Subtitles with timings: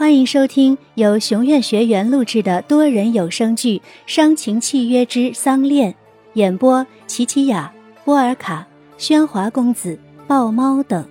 [0.00, 3.76] 欢迎收听由熊院学员录制的多人有声剧
[4.06, 5.92] 《伤情契约之丧恋》，
[6.32, 7.70] 演播：琪琪雅、
[8.02, 8.66] 波尔卡、
[8.96, 11.06] 喧哗公子、豹猫等，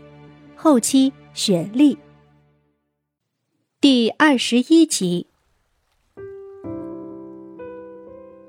[0.55, 1.95] 后期雪莉。
[3.79, 5.27] 第二十一集。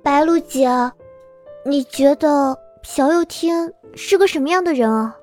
[0.03, 0.71] 白露姐，
[1.67, 5.15] 你觉得朴佑天是个什么样的人啊？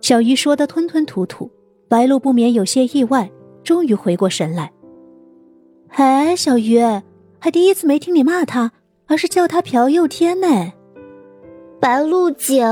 [0.00, 1.50] 小鱼说的吞吞吐吐，
[1.88, 3.28] 白露不免有些意外。
[3.62, 4.72] 终于回过神来，
[5.90, 6.80] 哎，小鱼，
[7.38, 8.72] 还第一次没听你骂他，
[9.06, 10.72] 而是叫他朴佑天呢。
[11.80, 12.64] 白露姐，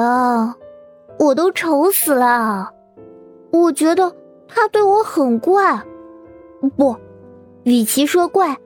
[1.18, 2.70] 我都愁死了。
[3.52, 4.14] 我觉得
[4.46, 5.82] 他对我很怪，
[6.76, 6.96] 不，
[7.64, 8.56] 与其说怪，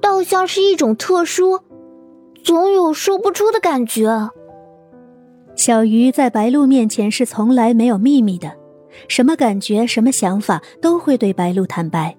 [0.00, 1.60] 倒像是一种特殊，
[2.42, 4.30] 总有说不出的感觉。
[5.54, 8.61] 小鱼在白露面前是从来没有秘密的。
[9.08, 12.16] 什么感觉，什么想法，都会对白露坦白。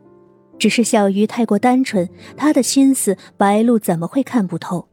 [0.59, 2.07] 只是小鱼太过单纯，
[2.37, 4.87] 他的心思白露怎么会看不透？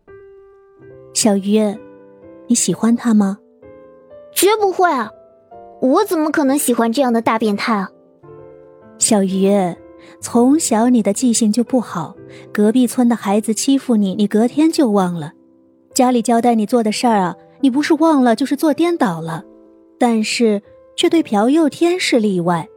[1.14, 1.60] 小鱼，
[2.48, 3.38] 你喜欢他吗？
[4.34, 5.10] 绝不会啊！
[5.80, 7.90] 我怎么可能喜欢这样的大变态啊？
[8.98, 9.50] 小鱼，
[10.20, 12.16] 从小你的记性就不好，
[12.52, 15.32] 隔壁村的孩子欺负你，你隔天就忘了；
[15.94, 19.44] 家里交代你做的事儿啊，你不是忘了，就是做颠倒了。
[19.98, 20.62] 但是。
[21.00, 22.68] 却对朴佑天是例外，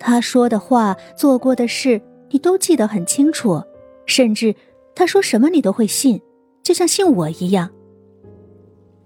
[0.00, 3.62] 他说的话、做过的事，你都记得很清楚，
[4.04, 4.52] 甚至
[4.96, 6.20] 他说什么你都会信，
[6.64, 7.70] 就像信我一样。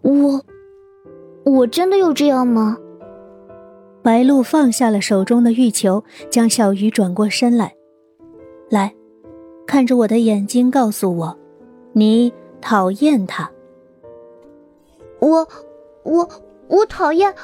[0.01, 0.43] 我，
[1.45, 2.79] 我真的有这样吗？
[4.03, 7.75] 白露放下了手中的玉球，将小鱼转过身来，
[8.71, 8.95] 来，
[9.67, 11.39] 看着我的眼睛，告诉我，
[11.93, 13.51] 你讨厌他。
[15.19, 15.47] 我，
[16.05, 16.27] 我，
[16.69, 17.35] 我讨厌。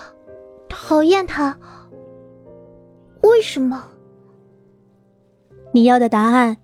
[0.68, 1.58] 讨厌他？
[3.22, 3.90] 为什么？
[5.72, 6.58] 你要的答案，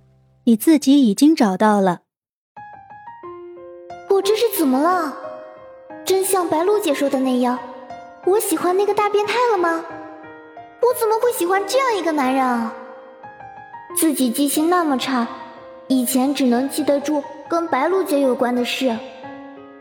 [0.44, 2.00] 你自己已经找到了。
[4.10, 5.16] 我这是怎么了？
[6.04, 7.58] 真像白露姐说的那样，
[8.26, 9.84] 我喜欢那个大变态了吗？
[10.80, 12.74] 我怎么会喜欢这样一个男人啊？
[13.96, 15.26] 自己记性那么差，
[15.88, 18.96] 以前只能记得住跟白露姐有关的事，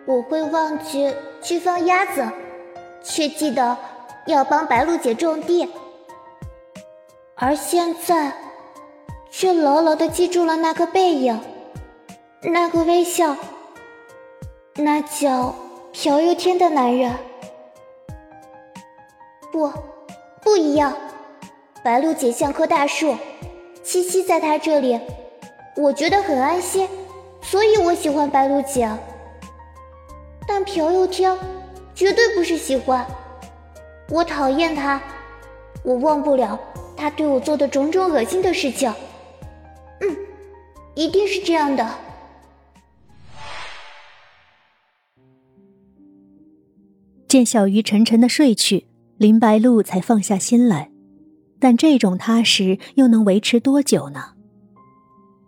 [0.06, 2.28] 我会忘记去放鸭子，
[3.02, 3.78] 却记得。
[4.28, 5.68] 要帮白露姐种地，
[7.36, 8.34] 而现在
[9.32, 11.40] 却牢牢的记住了那个背影，
[12.44, 13.36] 那个微笑，
[14.76, 15.56] 那叫
[15.92, 17.14] 朴佑天的男人。
[19.52, 19.72] 不，
[20.42, 20.96] 不一样。
[21.84, 23.16] 白露姐像棵大树，
[23.84, 25.00] 栖息在她这里，
[25.76, 26.88] 我觉得很安心，
[27.42, 28.88] 所以我喜欢白露姐。
[30.48, 31.36] 但朴佑天
[31.96, 33.06] 绝对不是喜欢。
[34.12, 35.02] 我讨厌他，
[35.86, 36.60] 我忘不了
[36.98, 38.94] 他对我做的种种恶心的事情。
[40.02, 40.18] 嗯，
[40.96, 41.90] 一定是这样的。
[47.26, 48.86] 见小鱼沉沉的睡去，
[49.18, 50.92] 林白露才放下心来。
[51.58, 54.34] 但这种踏实又能维持多久呢？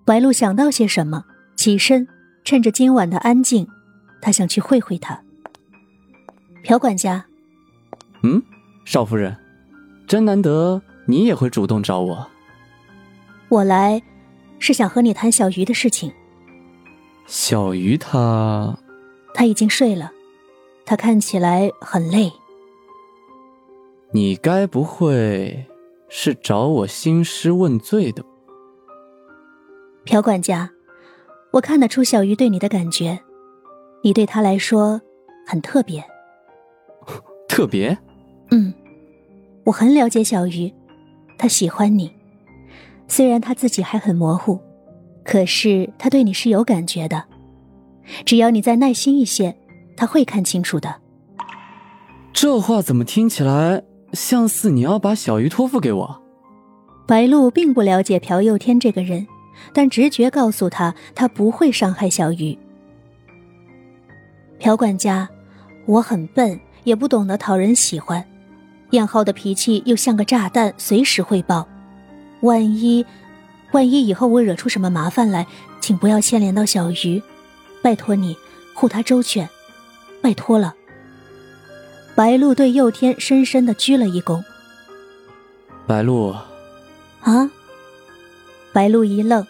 [0.05, 1.25] 白露想到些什么，
[1.57, 2.07] 起身，
[2.45, 3.67] 趁着今晚的安静，
[4.21, 5.21] 他想去会会他。
[6.63, 7.25] 朴管家。
[8.93, 8.95] 嗯。
[8.95, 9.35] 少夫人，
[10.05, 12.27] 真难得你也会主动找我。
[13.49, 13.99] 我来，
[14.59, 16.13] 是想和你谈小鱼的事情。
[17.25, 18.77] 小鱼他……
[19.33, 20.11] 他已经睡了，
[20.85, 22.31] 他看起来很累。
[24.11, 25.65] 你该不会
[26.07, 28.23] 是找我兴师问罪的？
[30.05, 30.69] 朴管家，
[31.49, 33.19] 我看得出小鱼对你的感觉，
[34.03, 35.01] 你对他来说
[35.47, 36.03] 很特别。
[37.47, 37.97] 特别。
[38.51, 38.71] 嗯，
[39.65, 40.73] 我很了解小鱼，
[41.37, 42.11] 他喜欢你，
[43.07, 44.59] 虽然他自己还很模糊，
[45.23, 47.23] 可是他对你是有感觉的。
[48.25, 49.55] 只要你再耐心一些，
[49.95, 50.95] 他会看清楚的。
[52.33, 56.21] 这话怎么听起来像是你要把小鱼托付给我？
[57.07, 59.25] 白露并不了解朴佑天这个人，
[59.73, 62.57] 但直觉告诉他，他不会伤害小鱼。
[64.59, 65.29] 朴管家，
[65.85, 68.25] 我很笨，也不懂得讨人喜欢。
[68.93, 71.67] 燕浩的脾气又像个炸弹，随时会爆。
[72.41, 73.03] 万一，
[73.71, 75.47] 万一以后我惹出什么麻烦来，
[75.81, 77.21] 请不要牵连到小鱼，
[77.81, 78.37] 拜托你
[78.75, 79.49] 护他周全，
[80.21, 80.75] 拜托了。
[82.13, 84.43] 白露对佑天深深的鞠了一躬。
[85.87, 86.35] 白露，
[87.21, 87.49] 啊！
[88.71, 89.45] 白露一愣，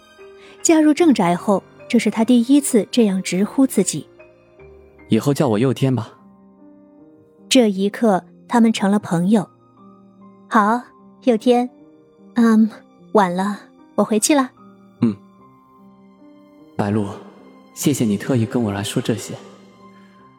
[0.62, 4.08] 嫁入正宅后，这是她第一次这样直呼自己。
[5.10, 6.14] 以后叫我佑天吧。
[7.50, 8.24] 这一刻。
[8.54, 9.50] 他们成了朋友。
[10.48, 10.80] 好，
[11.24, 11.68] 佑天，
[12.36, 12.70] 嗯，
[13.14, 13.58] 晚了，
[13.96, 14.52] 我回去了。
[15.02, 15.18] 嗯，
[16.78, 17.08] 白露，
[17.74, 19.34] 谢谢你特意跟我来说这些。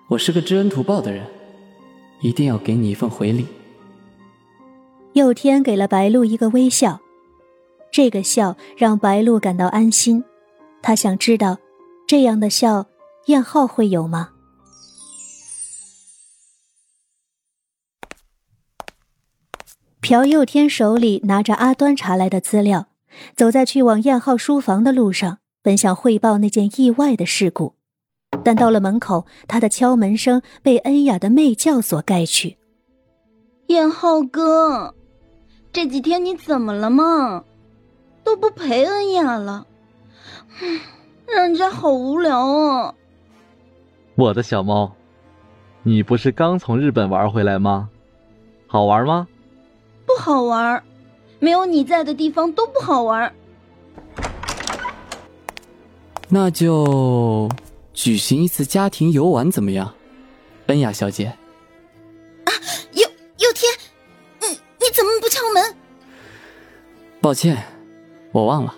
[0.06, 1.26] 我是个知恩图报的人，
[2.20, 3.48] 一定要给你一份回礼。
[5.14, 7.00] 佑天给了白露一个微笑，
[7.90, 10.22] 这个笑让白露感到安心。
[10.80, 11.58] 他想知道，
[12.06, 12.86] 这样的笑，
[13.26, 14.33] 燕浩会有吗？
[20.04, 22.88] 朴佑天手里拿着阿端查来的资料，
[23.34, 27.72] 走在去往燕浩书房的路上，本想汇报那件意外的事故，
[28.44, 32.58] 但到了门口，他的敲门声被恩雅的媚叫所盖去。
[33.68, 34.94] 燕浩哥，
[35.72, 37.42] 这几天你怎么了嘛？
[38.22, 39.66] 都不陪恩雅了，
[41.26, 42.94] 让人家好无聊啊！
[44.16, 44.92] 我的小猫，
[45.82, 47.88] 你不是刚从日本玩回来吗？
[48.66, 49.26] 好玩吗？
[50.06, 50.82] 不好玩，
[51.38, 53.34] 没有你在的地方都不好玩。
[56.28, 57.48] 那就
[57.92, 59.94] 举行一次家庭游玩怎么样，
[60.66, 61.26] 恩雅小姐？
[61.26, 62.50] 啊，
[62.92, 63.08] 佑
[63.38, 63.72] 佑天，
[64.40, 65.76] 你你怎么不敲门？
[67.20, 67.64] 抱歉，
[68.32, 68.74] 我忘了。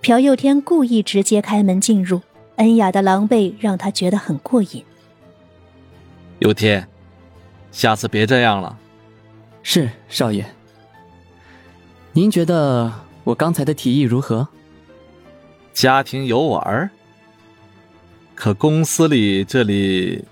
[0.00, 2.22] 朴佑天故意直接开门进入，
[2.56, 4.84] 恩雅的狼狈让他觉得很过瘾。
[6.38, 6.88] 佑天，
[7.72, 8.78] 下次别这样了。
[9.62, 10.44] 是少爷，
[12.12, 12.92] 您觉得
[13.24, 14.46] 我刚才的提议如何？
[15.72, 16.90] 家庭游玩？
[18.34, 20.24] 可公司里这里……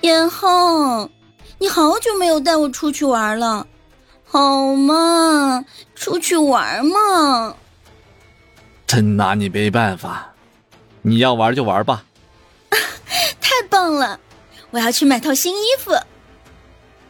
[0.00, 1.08] 严浩，
[1.58, 3.66] 你好久没有带我出去玩了，
[4.24, 5.64] 好嘛，
[5.94, 7.54] 出去玩嘛！
[8.86, 10.34] 真拿你没办法，
[11.02, 12.04] 你要玩就玩吧。
[13.40, 14.18] 太棒了，
[14.70, 15.92] 我要去买套新衣服。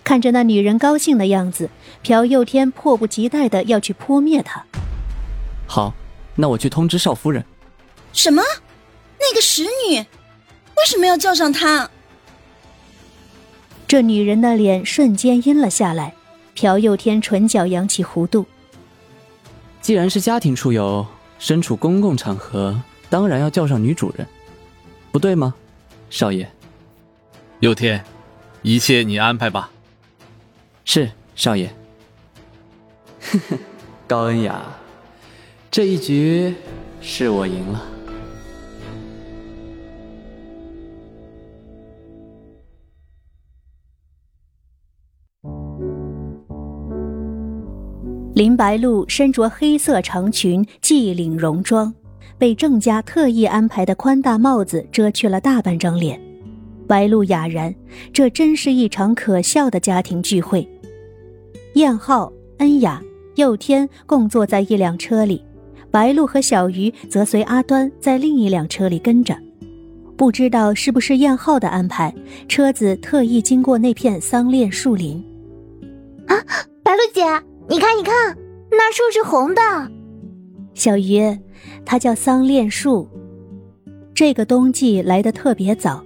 [0.09, 1.69] 看着那女人高兴的样子，
[2.03, 4.65] 朴佑天迫不及待的要去扑灭她。
[5.67, 5.93] 好，
[6.35, 7.45] 那我去通知少夫人。
[8.15, 8.43] 什么？
[9.21, 11.91] 那个使女为什么要叫上她？
[13.87, 16.15] 这女人的脸瞬间阴了下来。
[16.55, 18.47] 朴佑天唇角扬起弧度。
[19.83, 21.07] 既然是家庭出游，
[21.39, 24.27] 身处公共场合，当然要叫上女主人，
[25.13, 25.55] 不对吗，
[26.09, 26.51] 少爷？
[27.61, 28.03] 佑天，
[28.63, 29.71] 一切你安排吧。
[30.91, 31.67] 是少爷。
[33.21, 33.59] 呵呵，
[34.07, 34.65] 高恩雅，
[35.71, 36.55] 这一局
[37.03, 37.83] 是我赢了。
[48.35, 51.95] 林白露身着黑色长裙，系领戎装，
[52.39, 56.19] 被郑家特意安排的宽大帽子遮去了大半张脸。
[56.87, 57.75] 白露哑然，
[58.11, 60.67] 这真是一场可笑的家庭聚会。
[61.75, 63.03] 燕浩、恩雅、
[63.37, 65.45] 佑天共坐在一辆车里，
[65.91, 69.37] 白露和小鱼则随阿端在另一辆车里跟着。
[70.17, 72.13] 不知道是不是燕浩的安排，
[72.49, 75.25] 车子特意经过那片桑恋树林。
[76.27, 76.37] 啊，
[76.83, 77.23] 白露姐，
[77.69, 78.37] 你看，你看，
[78.71, 79.63] 那树是红的。
[80.75, 81.39] 小鱼，
[81.85, 83.09] 它叫桑恋树。
[84.13, 86.05] 这个冬季来得特别早，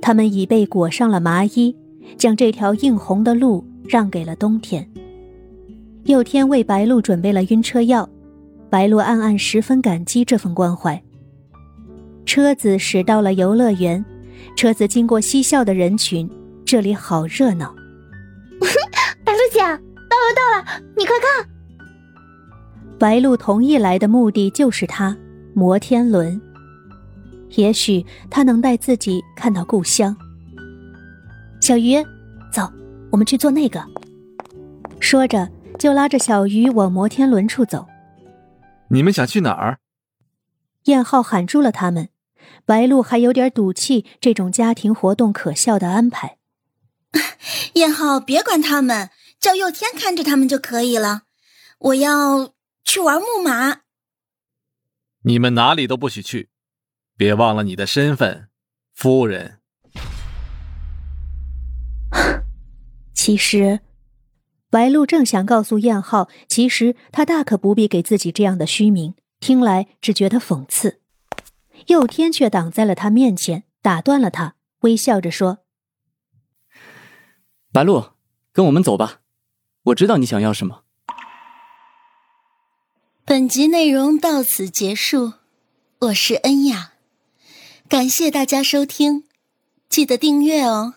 [0.00, 1.74] 它们已被裹上了麻衣，
[2.16, 4.88] 将这条映红的路让给了冬天。
[6.04, 8.08] 佑天为白露准备了晕车药，
[8.70, 11.02] 白露暗暗十分感激这份关怀。
[12.24, 14.04] 车子驶到了游乐园，
[14.54, 16.30] 车子经过嬉笑的人群，
[16.64, 17.74] 这里好热闹。
[19.24, 21.48] 白露姐，到了到了，你快看！
[22.98, 25.16] 白露同意来的目的就是他——
[25.54, 26.40] 摩天轮。
[27.56, 30.14] 也许他能带自己看到故乡。
[31.60, 31.96] 小鱼，
[32.52, 32.70] 走，
[33.10, 33.84] 我们去做那个。
[35.00, 35.50] 说着。
[35.78, 37.86] 就拉着小鱼往摩天轮处走。
[38.88, 39.78] 你们想去哪儿？
[40.86, 42.08] 燕浩喊住了他们。
[42.64, 46.38] 白露还有点赌气，这种家庭活动可笑的安排。
[47.74, 51.22] 燕浩，别管他们，叫佑天看着他们就可以了。
[51.78, 53.82] 我要去玩木马。
[55.22, 56.48] 你们哪里都不许去，
[57.16, 58.48] 别忘了你的身份，
[58.92, 59.57] 夫人。
[63.28, 63.80] 其实。
[64.70, 71.02] 白露正想告诉燕浩，其实他大可不必给自己这样的虚名，听来只觉得讽刺。
[71.88, 75.58] 佑天却挡在了他面前，打断了他，微笑着说
[77.70, 78.12] ：“白露，
[78.50, 79.20] 跟我们走吧，
[79.82, 80.84] 我知道你想要什么。”
[83.26, 85.34] 本集内容到此结束，
[85.98, 86.92] 我是恩雅，
[87.90, 89.24] 感谢大家收听，
[89.90, 90.94] 记得订阅哦。